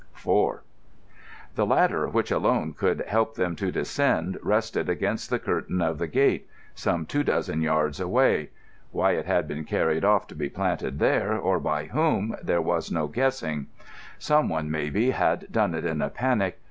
IV 0.15 0.61
The 1.53 1.65
ladder 1.67 2.07
which 2.09 2.31
alone 2.31 2.73
could 2.73 3.01
help 3.01 3.35
them 3.35 3.55
to 3.57 3.71
descend 3.71 4.39
rested 4.41 4.89
against 4.89 5.29
the 5.29 5.37
curtain 5.37 5.79
of 5.79 5.99
the 5.99 6.07
gate, 6.07 6.49
some 6.73 7.05
two 7.05 7.21
dozen 7.21 7.61
yards 7.61 7.99
away. 7.99 8.49
Why 8.89 9.11
it 9.11 9.27
had 9.27 9.47
been 9.47 9.63
carried 9.63 10.03
off 10.03 10.25
to 10.29 10.35
be 10.35 10.49
planted 10.49 10.97
there, 10.97 11.37
or 11.37 11.59
by 11.59 11.85
whom, 11.85 12.35
there 12.41 12.63
was 12.63 12.91
no 12.91 13.05
guessing. 13.07 13.67
Someone, 14.17 14.71
maybe, 14.71 15.11
had 15.11 15.51
done 15.51 15.75
it 15.75 15.85
in 15.85 16.01
a 16.01 16.09
panic. 16.09 16.59